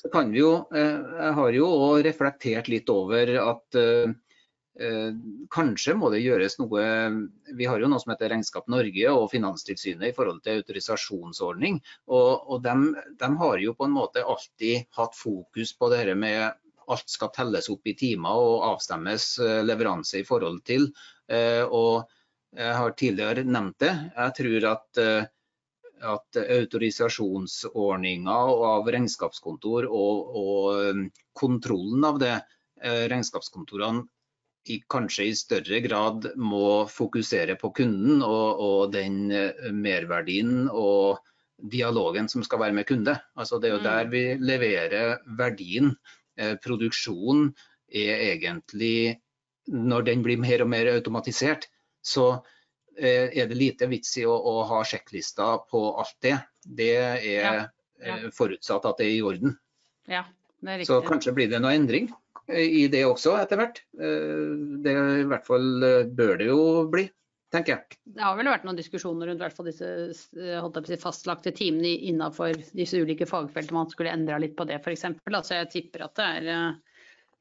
[0.01, 1.67] så, kan vi jo Jeg har jo
[2.01, 4.15] reflektert litt over at eh,
[5.53, 6.81] kanskje må det gjøres noe
[7.59, 11.77] Vi har jo noe som heter Regnskap Norge og Finanstilsynet i forhold til autorisasjonsordning.
[12.09, 16.57] Og, og de, har jo på en måte alltid hatt fokus på det her med
[16.93, 20.83] alt skal telles opp i timer og avstemmes eh, leveranse i forhold til.
[21.31, 22.03] Eh, og
[22.57, 23.95] jeg har tidligere nevnt det.
[24.15, 25.23] Jeg tror at, eh,
[26.15, 30.61] at autorisasjonsordninger av regnskapskontor og, og,
[31.37, 32.37] kontrollen av det,
[32.77, 34.03] regnskapskontorene
[34.69, 39.33] i, kanskje i større grad må fokusere på kunden og, og den
[39.73, 41.17] merverdien og
[41.57, 43.15] dialogen som skal være med kunde.
[43.37, 44.11] Altså det er jo der Mm.
[44.11, 45.95] vi leverer verdien.
[46.37, 47.49] Eh, Produksjon
[47.87, 49.17] er egentlig
[49.67, 51.65] Når den blir mer og mer automatisert,
[51.99, 52.37] så
[52.95, 56.37] eh, er det lite vits i å, å ha sjekklister på alt det.
[56.63, 57.65] Det er Ja, ja.
[57.99, 59.57] eh, forutsatt at det er i orden.
[60.07, 60.23] Ja,
[60.63, 62.07] det er Så kanskje blir det noe endring
[62.47, 63.81] i det også etter hvert.
[63.91, 65.83] Det i hvert fall
[66.15, 67.09] bør det jo bli,
[67.53, 67.99] tenker jeg.
[68.17, 69.87] Det har vel vært noen diskusjoner rundt hvert fall disse
[70.35, 73.77] eh, fastlagte timene innenfor disse ulike fagfeltene.
[73.77, 75.07] Man skulle endra litt på det f.eks.
[75.31, 76.97] Altså jeg tipper at det er eh,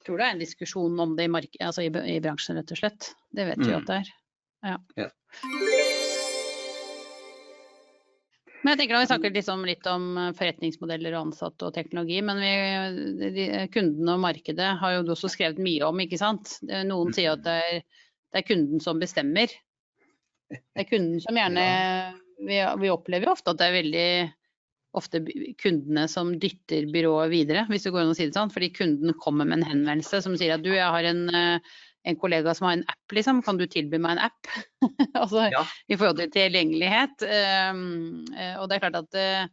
[0.07, 3.13] tror det er en diskusjon om det i, altså i, i bransjen, rett og slett.
[3.35, 3.79] Det vet vi Mm.
[3.81, 4.13] at det er.
[4.67, 4.77] Ja.
[4.97, 5.09] Ja.
[8.63, 12.21] Men jeg tenker da Vi snakker liksom litt om eh, forretningsmodeller og ansatte og teknologi,
[12.23, 16.03] men vi, de, kundene og markedet har jo du også skrevet mye om.
[16.03, 16.59] ikke sant?
[16.63, 17.81] Noen sier at det er,
[18.33, 19.51] det er kunden som bestemmer.
[20.53, 21.63] Det er kunden som gjerne
[22.39, 24.09] vi, vi opplever jo ofte at det er veldig
[24.97, 25.21] ofte
[25.61, 28.53] kundene som dytter byrået videre, hvis det går an å si det sånn.
[28.53, 31.77] Fordi kunden kommer med en henvendelse som sier at du, jeg har en, eh,
[32.09, 33.43] en kollega som har en app, liksom.
[33.45, 34.51] Kan du tilby meg en app?
[35.21, 35.67] altså Ja.
[35.89, 37.29] i forhold til tilgjengelighet.
[37.29, 38.25] Um,
[38.57, 39.47] og det er klart at eh,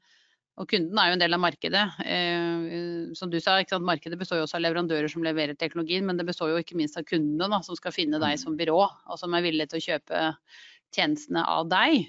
[0.61, 1.83] og kunden er jo en del av markedet.
[2.05, 3.57] Eh, som du sa?
[3.81, 6.99] Markedet består jo også av leverandører som leverer teknologien, men det består jo ikke minst
[6.99, 9.85] av kundene da, som skal finne deg som byrå, og som er villige til å
[9.87, 10.21] kjøpe
[10.95, 12.05] tjenestene av deg.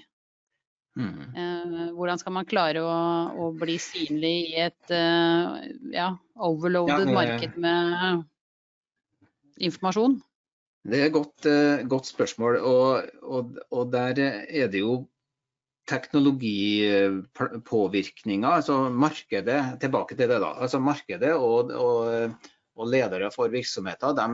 [0.95, 1.15] Mm.
[1.35, 2.91] Uh, hvordan skal man klare å,
[3.35, 5.59] å bli synlig i et uh,
[5.91, 8.23] ja, overloaded Ja, det- marked med
[9.59, 10.21] informasjon?
[10.85, 12.61] Det er et godt, uh, godt spørsmål.
[12.61, 15.09] Og, og, og der er det jo
[15.89, 20.53] teknologipåvirkninger, altså markedet, tilbake til det da.
[20.63, 22.31] Altså markedet og, og,
[22.73, 24.25] og ledere for virksomheter, de,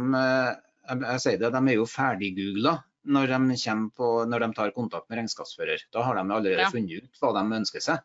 [0.88, 2.74] jeg, jeg sier det, de er jo ferdiggoogla
[3.06, 5.88] når, de på, når de tar kontakt med regnskapsfører.
[5.92, 6.70] Da har de allerede Ja.
[6.70, 8.00] funnet ut hva de ønsker seg.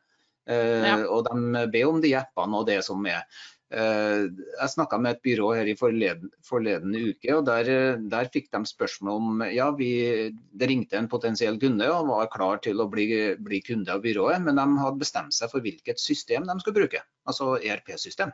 [0.48, 0.96] Eh, Ja.
[1.10, 3.24] Og de ber om de appene og det som er.
[3.68, 4.28] Eh,
[4.60, 8.60] Jeg snakka med et byrå her i forleden, forleden uke, og der, der fikk de
[8.64, 13.34] spørsmål om ja, vi, det ringte en potensiell kunde og var klar til å bli,
[13.36, 17.02] bli kunde av byrået, men de hadde bestemt seg for hvilket system de skulle bruke,
[17.26, 18.32] altså ERP-system.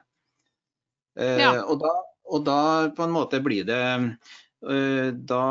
[1.17, 1.65] Eh, Ja.
[1.65, 1.81] Og,
[2.29, 4.19] og da på en måte blir det
[4.63, 5.45] da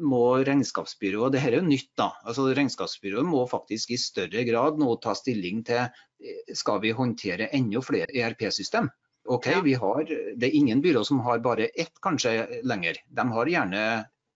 [0.00, 4.80] må regnskapsbyrået, det her er jo nytt da, altså regnskapsbyrået må faktisk i større grad
[4.80, 8.88] nå ta stilling til eh, skal vi håndtere enda flere ERP-system.
[9.24, 10.04] Ok, har,
[10.36, 12.96] Det er ingen byrå som har bare ett kanskje lenger.
[13.08, 13.84] De har gjerne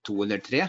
[0.04, 0.68] to eller tre.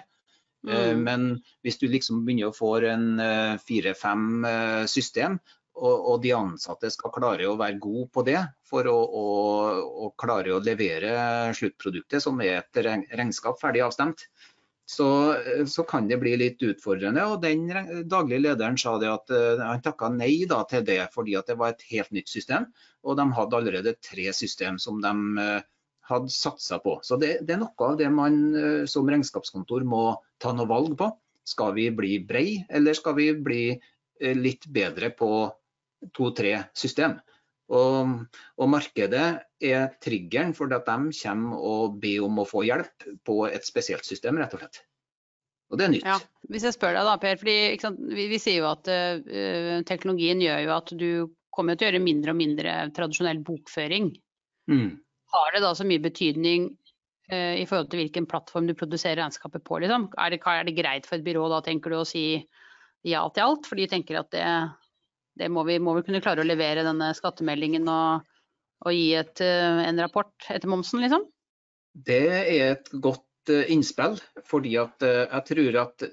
[0.67, 1.03] Eh, Mm.
[1.03, 1.21] Men
[1.63, 5.39] hvis du liksom begynner å få en eh, fire-fem eh, system,
[5.79, 9.25] og, de ansatte skal klare å være gode på det for å, å,
[10.07, 12.81] å klare å levere sluttproduktet, som er et
[13.15, 14.27] regnskap ferdig avstemt,
[14.89, 15.35] så,
[15.69, 17.21] så kan det bli litt utfordrende.
[17.29, 17.67] Og den
[18.09, 21.75] daglige lederen sa det at eh, han takka nei da, til det, fordi det var
[21.75, 22.65] et helt nytt system.
[23.05, 25.67] Og de hadde allerede tre system som de eh,
[26.09, 26.97] hadde satsa på.
[27.05, 30.03] Så det, det er noe av det man eh, som regnskapskontor må
[30.41, 31.11] ta noe valg på.
[31.45, 33.63] Skal vi bli brei, eller skal vi bli
[34.19, 35.29] litt bedre på
[36.15, 37.17] to-tre system?
[37.69, 38.13] Og,
[38.57, 39.25] og markedet
[39.61, 44.07] er triggeren for at de kommer og ber om å få hjelp på et spesielt
[44.07, 44.81] system, rett og slett.
[45.69, 46.07] Og det er nytt.
[46.07, 46.17] Ja,
[46.49, 50.41] Hvis jeg spør deg da, Per, fordi sant, vi, vi sier jo at uh, teknologien
[50.41, 51.09] gjør jo at du
[51.53, 54.11] kommer til å gjøre mindre og mindre tradisjonell bokføring.
[54.71, 54.97] Mm.
[55.29, 56.71] Har det da så mye betydning
[57.29, 59.77] uh, i forhold til hvilken plattform du produserer regnskapet på?
[59.83, 60.09] Liksom?
[60.17, 62.25] Er, det, er det greit for et byrå da, tenker du, å si
[63.05, 63.69] ja til alt?
[63.69, 64.47] For de tenker at det,
[65.39, 68.27] det må, vi, må vel kunne klare å levere denne skattemeldingen og,
[68.85, 71.25] og gi et, eh, en rapport etter momsen, liksom?
[71.95, 76.05] Det er et godt eh, innspill, fordi at eh, jeg tror at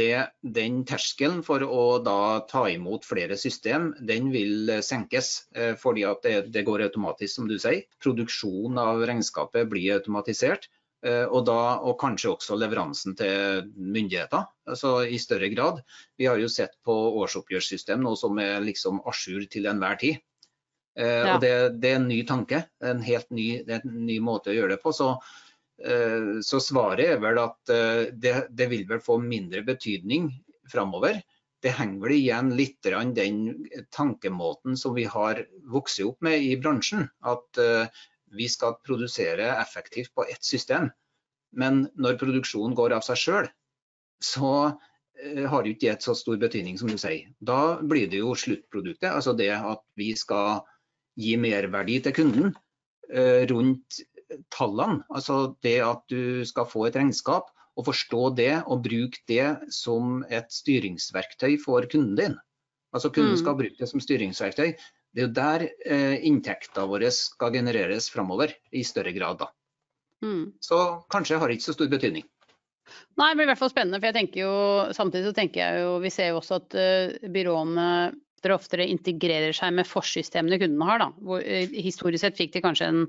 [0.00, 0.10] det,
[0.56, 5.32] den terskelen for å da ta imot flere system, den vil senkes.
[5.80, 7.84] Fordi at det, det går automatisk, som du sier.
[8.02, 10.70] Produksjon av regnskapet blir automatisert.
[11.06, 15.80] Eh, Og, da, og kanskje også leveransen til myndigheter, altså i større grad.
[16.18, 20.20] Vi har jo sett på årsoppgjørssystem nå som er liksom à jour til enhver tid.
[20.98, 21.34] Eh, Ja.
[21.34, 24.56] Og det, det er en ny tanke, en helt ny, det en ny måte å
[24.56, 24.92] gjøre det på.
[24.92, 25.12] Så,
[25.84, 27.58] eh, så svaret er vel at
[28.12, 30.32] det, det vil vel få mindre betydning
[30.70, 31.22] framover.
[31.60, 33.40] Det henger vel igjen litt den
[33.92, 37.08] tankemåten som vi har vokst opp med i bransjen.
[37.20, 37.60] At
[38.36, 40.90] vi skal produsere effektivt på ett system.
[41.52, 43.48] Men når produksjonen går av seg sjøl,
[44.22, 44.52] så
[45.18, 47.30] eh, har jo ikke det så stor betydning som du sier.
[47.40, 50.62] Da blir det jo sluttproduktet, altså det at vi skal
[51.20, 52.52] gi merverdi til kunden
[53.10, 54.02] eh, rundt
[54.54, 55.02] tallene.
[55.10, 60.22] Altså det at du skal få et regnskap og forstå det og bruke det som
[60.30, 62.38] et styringsverktøy for kunden din.
[62.94, 63.38] Altså Kunden Mm.
[63.38, 64.72] skal bruke det som styringsverktøy.
[65.10, 69.40] Det er jo der eh, inntekta våre skal genereres framover, i større grad.
[69.42, 69.50] da.
[70.22, 70.52] Mm.
[70.62, 70.78] Så
[71.10, 72.26] kanskje har det ikke så stor betydning.
[73.18, 74.00] Nei, det blir i hvert fall spennende.
[74.00, 74.54] for jeg tenker jo,
[74.96, 77.86] Samtidig så tenker jeg jo, vi ser jo også at uh, byråene
[78.40, 81.02] oftere og oftere integrerer seg med forsystemene kundene har.
[81.04, 81.10] da.
[81.18, 83.04] Hvor, uh, historisk sett fikk de kanskje en,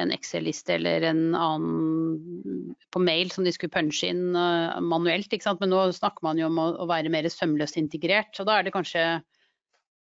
[0.00, 5.32] en Excel-liste eller en annen på mail som de skulle punche inn uh, manuelt.
[5.60, 8.32] Men nå snakker man jo om å, å være mer sømløst integrert.
[8.36, 9.04] Så da er det kanskje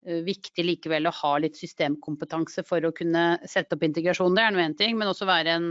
[0.06, 4.36] viktig likevel å ha litt systemkompetanse for å kunne sette opp integrasjon.
[4.38, 5.70] Det er nå én ting, men også være en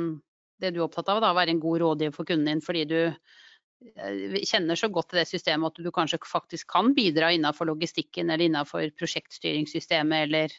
[0.60, 2.96] det du er opptatt av, da, være en god rådgiver for kunden din fordi du
[3.06, 8.30] eh, kjenner så godt til det systemet at du kanskje faktisk kan bidra innenfor logistikken
[8.30, 10.50] eller innenfor prosjektstyringssystemet eller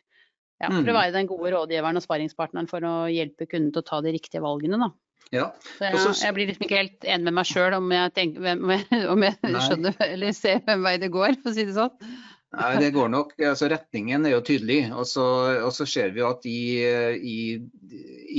[0.60, 0.96] ja, for å Mm.
[0.96, 4.42] være den gode rådgiveren og sparingspartneren for å hjelpe kunden til å ta de riktige
[4.44, 4.80] valgene.
[4.80, 4.90] Da.
[5.32, 5.46] Ja,
[5.78, 8.74] Så jeg, jeg blir liksom ikke helt enig med meg sjøl om jeg, tenker, om
[8.74, 12.12] jeg, om jeg skjønner eller ser hvem vei det går, for å si det sånn.
[12.58, 13.36] Nei, det går nok.
[13.46, 14.80] Altså, retningen er jo tydelig.
[14.98, 17.40] Og så, ser vi at i, i,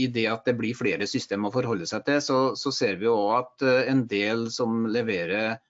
[0.02, 3.10] i det at det blir flere systemer å forholde seg til, så, så ser vi
[3.10, 5.60] òg at eh, en del som leverer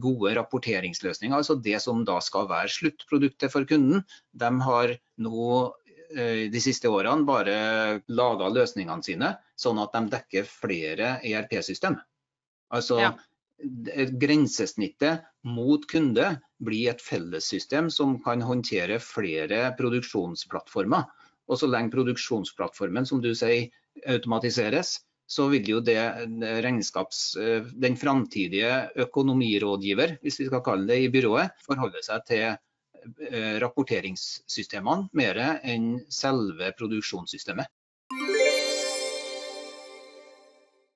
[0.00, 4.02] gode rapporteringsløsninger, altså det som da skal være sluttproduktet for kunden,
[4.36, 4.92] de har
[5.24, 5.52] nå
[6.12, 7.56] eh, de siste årene bare
[8.12, 11.96] laga løsningene sine sånn at de dekker flere ERP-system.
[12.70, 13.14] Altså Ja.
[14.20, 21.04] Grensesnittet mot kunde blir et fellessystem som kan håndtere flere produksjonsplattformer.
[21.50, 23.70] Og så lenge produksjonsplattformen som du sier,
[24.06, 25.98] automatiseres, så vil jo det
[26.64, 32.46] regnskaps, eh, den framtidige økonomirådgiver, hvis vi skal kalle det i byrået, forholde seg til
[32.48, 37.70] eh, rapporteringssystemene mer enn selve produksjonssystemet.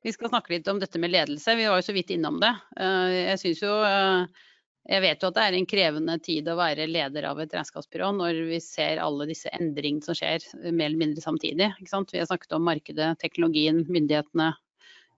[0.04, 1.54] Vi skal snakke litt om dette med ledelse.
[1.56, 2.52] Vi var jo så vidt innom det.
[2.76, 4.42] Eh, Jeg synes jo eh,
[4.84, 8.10] Jeg vet jo at det er en krevende tid å være leder av et regnskapsbyrå
[8.18, 11.70] når vi ser alle disse endringene som skjer eh, mer eller mindre samtidig.
[11.80, 14.50] Vi har snakket om markedet, teknologien, myndighetene,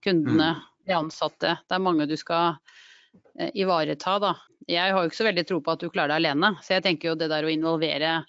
[0.07, 0.53] kundene,
[0.87, 1.57] de ansatte.
[1.67, 2.55] Det er mange du skal
[3.59, 4.21] ivareta.
[4.23, 4.37] Da.
[4.71, 6.53] Jeg har jo ikke så veldig tro på at du klarer det alene.
[6.63, 8.21] Så jeg tenker jo det der å involvere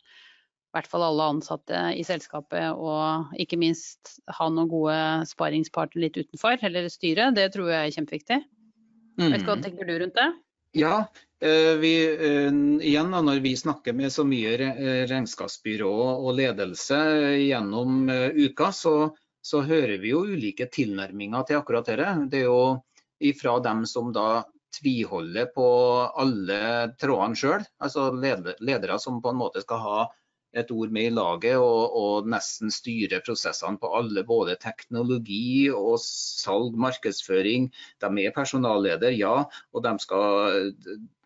[0.77, 4.97] hvert fall alle ansatte i selskapet, og ikke minst ha noen gode
[5.29, 8.41] sparingspartnere litt utenfor, eller styret, det tror jeg er kjempeviktig.
[9.17, 10.27] Vet du Hva tenker du rundt det?
[10.77, 11.07] Ja,
[11.41, 12.51] eh, vi, eh,
[12.85, 16.99] igjen når vi snakker med så mye eh, regnskapsbyrå og ledelse
[17.41, 18.93] gjennom uka, så,
[19.41, 22.13] så hører vi jo ulike tilnærminger til akkurat dette.
[22.29, 22.61] Det er jo
[23.17, 24.43] ifra dem som da
[24.77, 25.67] tviholder på
[26.21, 26.59] alle
[27.01, 29.99] trådene sjøl, altså ledere som på en måte skal ha
[30.55, 35.97] et ord med i laget og, og nesten styre prosessene på alle, både teknologi og
[36.03, 37.69] salg, markedsføring.
[38.03, 39.41] De er personalleder, ja,
[39.73, 40.71] og de skal,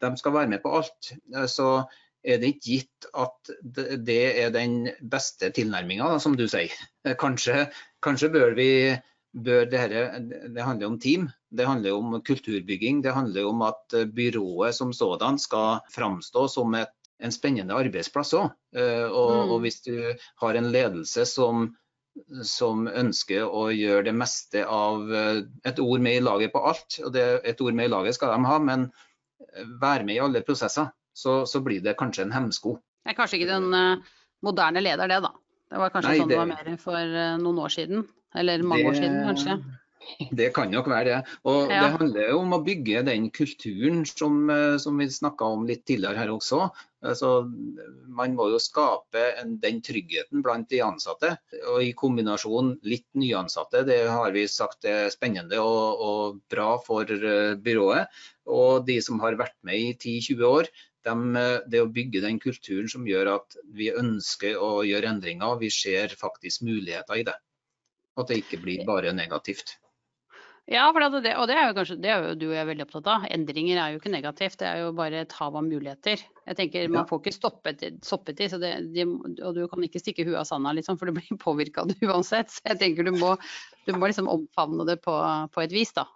[0.01, 1.13] de skal være med på alt.
[1.51, 1.69] Så
[2.21, 3.53] er det ikke gitt at
[4.05, 6.73] det er den beste tilnærminga, som du sier.
[7.19, 7.65] Kanskje,
[8.03, 8.69] kanskje bør vi
[9.31, 10.19] bør det, her,
[10.51, 13.03] det handler om team, det handler om kulturbygging.
[13.03, 18.49] Det handler om at byrået som sådan skal framstå som et, en spennende arbeidsplass òg.
[18.75, 19.51] Og, Mm.
[19.51, 21.69] og hvis du har en ledelse som
[22.43, 26.97] som ønsker å gjøre det meste av eh, et ord med i laget på alt.
[27.05, 28.91] og det, Et ord med i laget skal de ha, men
[29.55, 32.75] eh, være med i alle prosesser, så, så blir det kanskje en hemsko.
[33.05, 34.03] Det er kanskje ikke den eh,
[34.43, 35.31] moderne leder, det da.
[35.71, 38.03] Det var kanskje Nei, sånn det det- var mer for eh, noen år siden.
[38.35, 39.61] Eller mange år siden, kanskje.
[40.35, 41.17] Det kan nok være det.
[41.45, 41.83] Og Ja.
[41.85, 45.85] det handler jo om å bygge den kulturen som, eh, som vi snakka om litt
[45.85, 46.71] tidligere her også.
[47.01, 47.29] Altså,
[48.13, 51.33] man må jo skape en, den tryggheten blant de ansatte.
[51.73, 57.09] Og i kombinasjon litt nyansatte, det har vi sagt er spennende og, og bra for
[57.09, 58.21] eh, byrået.
[58.53, 60.71] Og de som har vært med i 10-20 år,
[61.09, 65.57] dem, eh, det å bygge den kulturen som gjør at vi ønsker å gjøre endringer,
[65.61, 67.37] vi ser faktisk muligheter i det.
[68.21, 69.79] At det ikke blir bare negativt.
[70.71, 72.85] Ja, det, det- og det er jo kanskje det er jo du og jeg veldig
[72.85, 73.25] opptatt av.
[73.35, 76.21] Endringer er jo ikke negativt, det er jo bare et hav av muligheter.
[76.47, 79.05] Jeg tenker Man får ikke stoppet, stoppet i, det, de,
[79.43, 81.99] og du kan ikke stikke huet av sanda, liksom, for du blir påvirka av det
[82.07, 82.53] uansett.
[82.55, 83.35] Så jeg tenker du må,
[83.85, 85.17] du må liksom omfavne det på,
[85.51, 86.07] på et vis, da.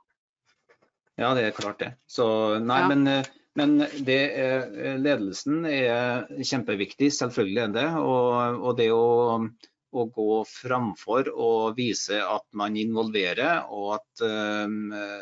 [1.20, 1.92] Ja, det er klart det.
[2.12, 2.26] Så,
[2.64, 2.88] nei, Ja.
[2.92, 3.78] men, eh, men
[4.08, 7.86] det er, ledelsen er kjempeviktig, selvfølgelig er det.
[8.04, 9.04] Og, og det å,
[9.96, 15.22] å gå framfor og vise at man involverer, og at, eh,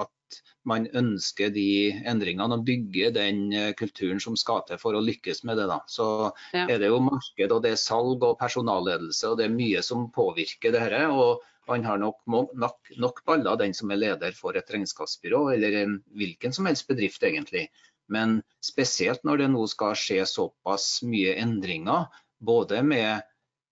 [0.00, 5.02] at man ønsker de endringene og bygger den eh, kulturen som skal til for å
[5.02, 5.66] lykkes med det.
[5.70, 5.80] Da.
[5.88, 6.08] Så
[6.54, 6.66] Ja.
[6.66, 10.10] er det jo marked, og det er salg og personalledelse, og det er mye som
[10.12, 11.06] påvirker det dette.
[11.10, 11.40] Og
[11.70, 15.98] han har nok, nok, nok baller, den som er leder for et regnskapsbyrå, eller en
[16.18, 17.68] hvilken som helst bedrift egentlig.
[18.10, 22.08] Men spesielt når det nå skal skje såpass mye endringer,
[22.42, 23.22] både med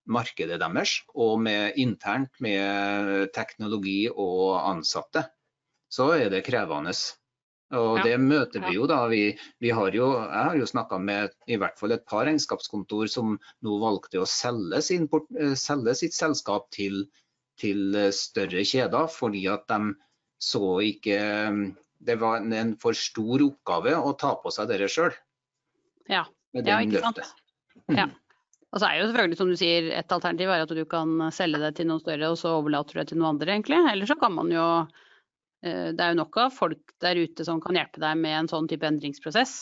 [0.09, 5.27] markedet deres og med internt med teknologi og ansatte,
[5.93, 6.93] så er det krevende.
[7.77, 8.03] Og Ja.
[8.03, 9.03] det møter vi jo da.
[9.13, 13.11] Vi, vi har jo, jeg har jo snakka med i hvert fall et par regnskapskontor
[13.13, 15.05] som nå valgte å selge, sin,
[15.37, 17.05] eh, selge sitt selskap til,
[17.61, 19.95] til eh, større kjeder, fordi at de
[20.41, 25.11] så ikke Det var en, en for stor oppgave å ta på seg dere sjøl.
[26.09, 26.23] Ja.
[26.55, 27.19] Ja, ikke sant?
[27.91, 28.07] Ja.
[28.69, 31.71] Og er jo selvfølgelig, som du sier, et alternativ er at du kan selge det
[31.79, 33.79] til noen større, og så overlater du det til noen andre, egentlig.
[33.93, 34.64] Eller så kan man jo
[35.64, 38.51] eh, Det er jo nok av folk der ute som kan hjelpe deg med en
[38.53, 39.53] sånn type endringsprosess.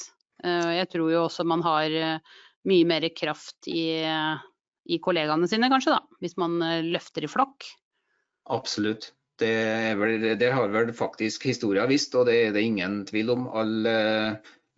[0.43, 2.19] Eh, Jeg tror jo også man har eh,
[2.67, 6.03] mye mer kraft i, i kollegaene sine, kanskje, da.
[6.19, 6.59] Hvis man
[6.91, 7.63] løfter i flokk.
[8.51, 9.15] Absolutt.
[9.39, 9.55] Det,
[10.01, 13.47] vel, det har vel faktisk historia visst, og det er det ingen tvil om.
[13.55, 13.87] All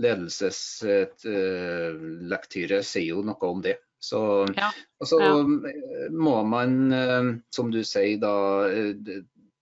[0.05, 3.81] ledelseslektyre sier jo noe om det.
[4.01, 4.21] Så,
[4.57, 4.71] Ja.
[5.01, 6.09] og så Ja.
[6.11, 8.95] må man, eh, som du sier, da eh,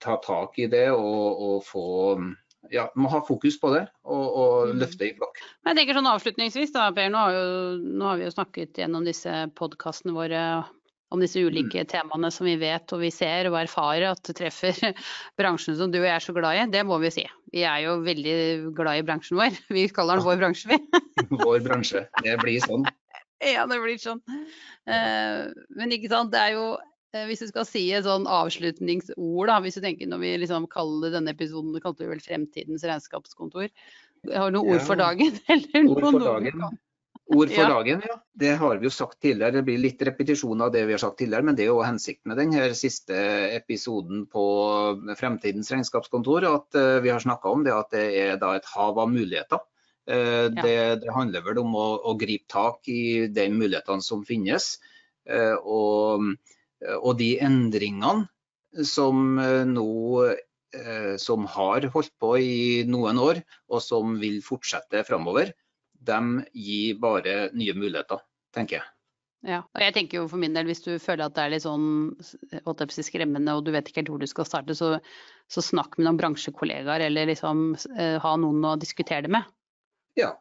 [0.00, 2.36] ta tak i det og, og få
[2.70, 4.78] ja, må ha fokus på det og, og Mhm.
[4.80, 5.38] løfte i flokk.
[5.64, 8.74] Men jeg tenker sånn avslutningsvis da, Per, nå har, jo, nå har vi jo snakket
[8.82, 10.64] gjennom disse podkastene våre
[11.14, 14.74] om disse ulike temaene som vi vet og vi ser og erfarer at treffer
[15.38, 16.66] bransjen som du og jeg er så glad i.
[16.74, 17.24] Det må vi si.
[17.54, 19.54] Vi er jo veldig glad i bransjen vår.
[19.70, 20.80] Vi kaller den vår bransje, vi.
[21.30, 22.08] Vår bransje.
[22.22, 22.84] Det blir sånn.
[23.56, 24.22] Ja, det blir sånn.
[24.86, 25.42] Eh,
[25.78, 26.64] men ikke sant, det er jo
[27.14, 30.66] eh, Hvis du skal si et sånn avslutningsord, da, hvis du tenker når vi liksom
[30.72, 33.70] kaller denne episoden, det kalte vi vel Fremtidens regnskapskontor.
[34.32, 35.38] Har du noen ord for dagen?
[35.52, 36.66] Eller Ord for dagen.
[37.26, 37.68] Ord for Ja.
[37.68, 38.16] dagen, ja.
[38.38, 39.58] Det har vi jo sagt tidligere.
[39.58, 42.30] Det blir litt repetisjon av det vi har sagt tidligere, men det er jo hensikten
[42.30, 43.16] med denne siste
[43.56, 44.44] episoden på
[45.18, 46.46] Fremtidens regnskapskontor.
[46.46, 49.64] At eh, vi har snakka om det at det er da et hav av muligheter.
[50.06, 54.76] Eh, Det, det handler vel om å, å gripe tak i de mulighetene som finnes.
[55.28, 56.34] eh, Og,
[57.00, 58.28] og de endringene
[58.84, 59.86] som eh, nå
[60.76, 63.40] eh, som har holdt på i noen år,
[63.72, 65.54] og som vil fortsette framover,
[66.06, 66.18] de
[66.52, 68.20] gir bare nye muligheter,
[68.54, 68.90] tenker jeg.
[69.46, 71.64] Ja, og jeg tenker jo for min del, hvis du føler at det er litt
[71.64, 72.16] sånn
[72.90, 74.96] skremmende og du vet ikke helt hvor du skal starte, så,
[75.48, 77.76] så snakk med noen bransjekollegaer eller liksom
[78.22, 79.46] ha noen å diskutere det med.
[80.16, 80.32] Ja.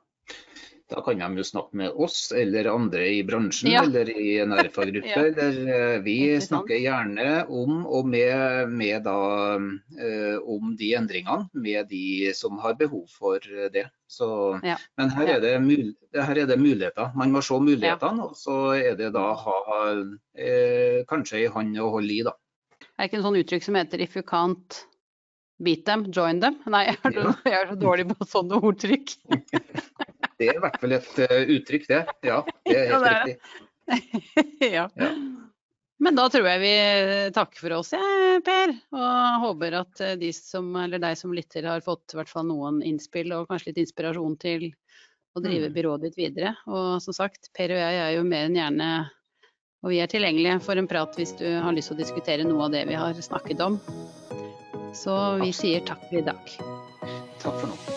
[0.85, 3.81] Da kan de jo snakke med oss eller andre i bransjen Ja.
[3.83, 5.07] eller i en RFA-gruppe.
[5.09, 5.23] Ja.
[5.25, 9.15] eh, Vi snakker gjerne om og med, med da,
[9.97, 13.39] eh, om de endringene med de som har behov for
[13.73, 13.87] det.
[14.07, 14.77] Så, Ja.
[14.97, 17.11] Men her er, det mul her er det muligheter.
[17.17, 19.57] Man må se mulighetene, og så er det da ha
[20.37, 22.35] eh, kanskje ei hånd å holde i, da.
[22.95, 24.85] Er det ikke en sånn uttrykk som heter 'if you can't
[25.63, 26.57] beat them, join them'?
[26.67, 27.33] Nei, jeg er, Ja.
[27.45, 29.15] jeg er så dårlig på sånne ordtrykk.
[30.37, 32.01] Det er i hvert fall et uh, uttrykk, det.
[32.27, 33.37] Ja, det er Ja, helt det er riktig.
[34.75, 34.87] ja.
[34.99, 35.11] Ja.
[36.03, 38.73] Men da tror jeg vi takker for oss, jeg, Per.
[38.91, 42.81] Og håper at eh, de som, eller deg som lytter har fått hvert fall noen
[42.83, 44.67] innspill og kanskje litt inspirasjon til
[45.35, 45.73] å drive Mm.
[45.77, 46.51] byrået ditt videre.
[46.67, 48.89] Og som sagt, Per og jeg er jo mer enn gjerne
[49.85, 52.65] og vi er tilgjengelige for en prat hvis du har lyst til å diskutere noe
[52.65, 53.79] av det vi har snakket om.
[54.95, 56.55] Så vi sier takk for i dag.
[57.43, 57.94] Takk for nå.